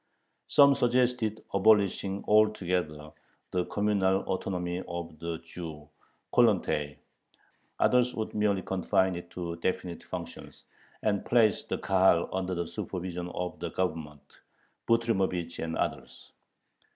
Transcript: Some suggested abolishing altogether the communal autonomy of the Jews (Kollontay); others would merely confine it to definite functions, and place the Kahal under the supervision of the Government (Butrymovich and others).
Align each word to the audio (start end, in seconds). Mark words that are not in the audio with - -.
Some 0.47 0.73
suggested 0.73 1.43
abolishing 1.53 2.23
altogether 2.27 3.11
the 3.51 3.65
communal 3.65 4.21
autonomy 4.23 4.81
of 4.87 5.19
the 5.19 5.37
Jews 5.45 5.89
(Kollontay); 6.33 6.97
others 7.79 8.15
would 8.15 8.33
merely 8.33 8.63
confine 8.63 9.13
it 9.15 9.29
to 9.29 9.57
definite 9.57 10.03
functions, 10.03 10.63
and 11.03 11.23
place 11.23 11.63
the 11.65 11.77
Kahal 11.77 12.27
under 12.33 12.55
the 12.55 12.67
supervision 12.67 13.29
of 13.35 13.59
the 13.59 13.69
Government 13.69 14.23
(Butrymovich 14.87 15.63
and 15.63 15.77
others). 15.77 16.31